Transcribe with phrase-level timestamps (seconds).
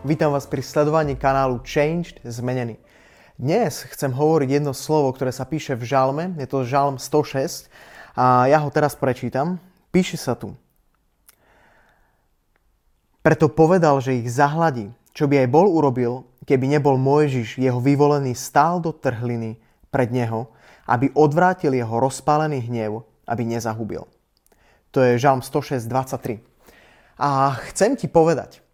[0.00, 2.80] vítam vás pri sledovaní kanálu Changed Zmenený.
[3.36, 7.68] Dnes chcem hovoriť jedno slovo, ktoré sa píše v žalme, je to žalm 106
[8.16, 9.60] a ja ho teraz prečítam.
[9.92, 10.56] Píše sa tu.
[13.20, 18.32] Preto povedal, že ich zahladí, čo by aj bol urobil, keby nebol Mojžiš, jeho vyvolený,
[18.32, 19.60] stál do trhliny
[19.92, 20.48] pred neho,
[20.88, 24.08] aby odvrátil jeho rozpálený hnev, aby nezahubil.
[24.96, 26.40] To je žalm 106, 23.
[27.20, 28.64] A chcem ti povedať,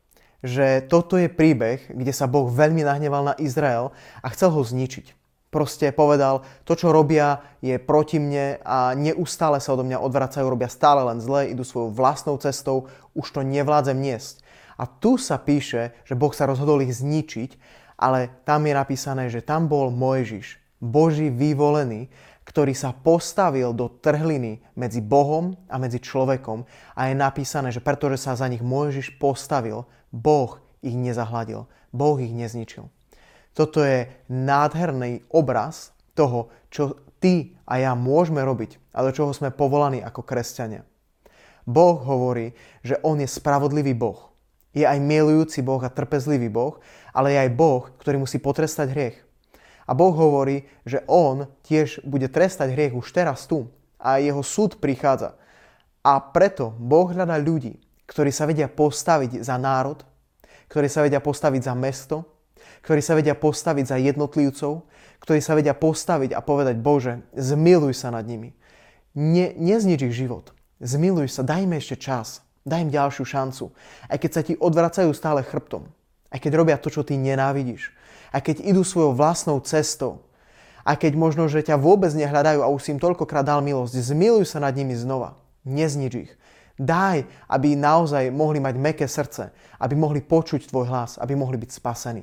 [0.46, 3.90] že toto je príbeh, kde sa Boh veľmi nahneval na Izrael
[4.22, 5.12] a chcel ho zničiť.
[5.50, 10.70] Proste povedal, to čo robia je proti mne a neustále sa odo mňa odvracajú, robia
[10.70, 14.42] stále len zle, idú svojou vlastnou cestou, už to nevládzem niesť.
[14.76, 17.56] A tu sa píše, že Boh sa rozhodol ich zničiť,
[17.96, 22.12] ale tam je napísané, že tam bol Mojžiš, Boží vyvolený,
[22.46, 26.62] ktorý sa postavil do trhliny medzi Bohom a medzi človekom
[26.94, 29.82] a je napísané, že pretože sa za nich Mojžiš postavil,
[30.14, 32.86] Boh ich nezahladil, Boh ich nezničil.
[33.56, 39.50] Toto je nádherný obraz toho, čo ty a ja môžeme robiť a do čoho sme
[39.50, 40.86] povolaní ako kresťania.
[41.66, 42.54] Boh hovorí,
[42.86, 44.30] že On je spravodlivý Boh.
[44.70, 46.78] Je aj milujúci Boh a trpezlivý Boh,
[47.10, 49.16] ale je aj Boh, ktorý musí potrestať hriech.
[49.86, 53.70] A Boh hovorí, že On tiež bude trestať hriech už teraz tu
[54.02, 55.38] a jeho súd prichádza.
[56.02, 60.02] A preto Boh hľadá ľudí, ktorí sa vedia postaviť za národ,
[60.66, 62.26] ktorí sa vedia postaviť za mesto,
[62.82, 64.86] ktorí sa vedia postaviť za jednotlivcov,
[65.22, 68.54] ktorí sa vedia postaviť a povedať, Bože, zmiluj sa nad nimi.
[69.16, 70.54] Ne, neznič ich život.
[70.78, 72.44] Zmiluj sa, daj im ešte čas.
[72.66, 73.64] Daj im ďalšiu šancu.
[74.10, 75.86] Aj keď sa ti odvracajú stále chrbtom.
[76.30, 77.94] Aj keď robia to, čo ty nenávidíš.
[78.34, 80.26] Aj keď idú svojou vlastnou cestou.
[80.86, 84.46] A keď možno, že ťa vôbec nehľadajú a už si im toľkokrát dal milosť, zmiluj
[84.46, 85.34] sa nad nimi znova.
[85.66, 86.32] Neznič ich.
[86.76, 89.50] Daj, aby naozaj mohli mať meké srdce,
[89.80, 92.22] aby mohli počuť tvoj hlas, aby mohli byť spasení.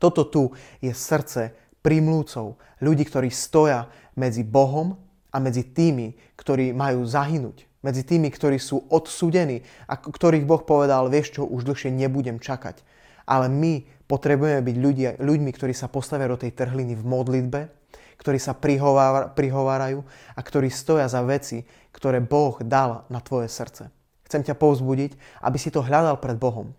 [0.00, 0.50] Toto tu
[0.80, 1.52] je srdce
[1.84, 3.86] primlúcov, ľudí, ktorí stoja
[4.18, 4.98] medzi Bohom
[5.30, 7.68] a medzi tými, ktorí majú zahynúť.
[7.78, 12.82] Medzi tými, ktorí sú odsudení a ktorých Boh povedal, vieš čo, už dlhšie nebudem čakať.
[13.28, 17.60] Ale my potrebujeme byť ľudia, ľuďmi, ktorí sa postavia do tej trhliny v modlitbe,
[18.18, 18.56] ktorí sa
[19.36, 20.00] prihovárajú
[20.34, 21.62] a ktorí stoja za veci,
[21.92, 23.92] ktoré Boh dal na tvoje srdce.
[24.24, 26.72] Chcem ťa povzbudiť, aby si to hľadal pred Bohom.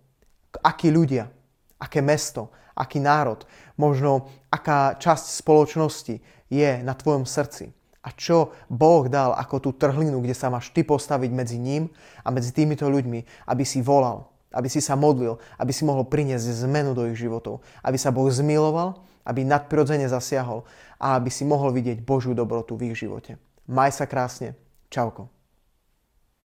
[0.66, 1.30] Akí ľudia,
[1.78, 3.46] aké mesto, aký národ,
[3.80, 6.16] možno aká časť spoločnosti
[6.50, 7.74] je na tvojom srdci.
[8.00, 11.92] A čo Boh dal ako tú trhlinu, kde sa máš ty postaviť medzi ním
[12.24, 16.66] a medzi týmito ľuďmi, aby si volal, aby si sa modlil, aby si mohol priniesť
[16.66, 20.66] zmenu do ich životov, aby sa Boh zmiloval aby nadprirodzene zasiahol
[20.98, 23.38] a aby si mohol vidieť Božiu dobrotu v ich živote.
[23.70, 24.58] Maj sa krásne.
[24.90, 25.30] Čauko.